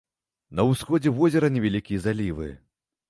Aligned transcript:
На 0.59 0.63
ўсходзе 0.69 1.13
возера 1.19 1.51
невялікія 1.59 2.03
залівы. 2.07 2.49